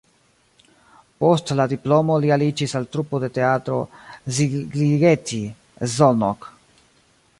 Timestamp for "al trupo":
2.79-3.19